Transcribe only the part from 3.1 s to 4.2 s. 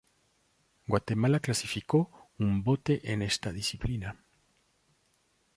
en esta disciplina.